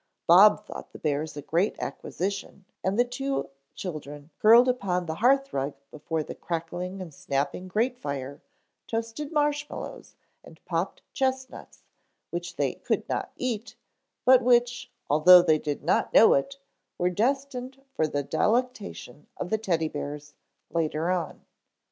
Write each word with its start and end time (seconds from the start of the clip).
Bob 0.25 0.65
thought 0.65 0.93
the 0.93 0.97
bears 0.97 1.37
a 1.37 1.43
great 1.43 1.75
acquisition 1.79 2.65
and 2.83 2.97
then 2.97 3.05
the 3.05 3.07
two 3.07 3.51
children, 3.75 4.31
curled 4.39 4.67
upon 4.67 5.05
the 5.05 5.13
hearth 5.21 5.53
rug 5.53 5.75
before 5.91 6.23
the 6.23 6.33
crackling 6.33 6.99
and 6.99 7.13
snapping 7.13 7.67
grate 7.67 7.99
fire, 7.99 8.41
toasted 8.87 9.31
marshmallows 9.31 10.15
and 10.43 10.59
popped 10.65 11.03
chestnuts 11.13 11.83
which 12.31 12.55
they 12.55 12.73
could 12.73 13.07
not 13.07 13.31
eat, 13.37 13.75
but 14.25 14.41
which, 14.41 14.91
although 15.07 15.43
they 15.43 15.59
did 15.59 15.83
not 15.83 16.11
know 16.15 16.33
it, 16.33 16.57
were 16.97 17.11
destined 17.11 17.79
for 17.93 18.07
the 18.07 18.23
delectation 18.23 19.27
of 19.37 19.51
the 19.51 19.57
Teddy 19.59 19.87
bears 19.87 20.33
later 20.71 21.11
on. 21.11 21.45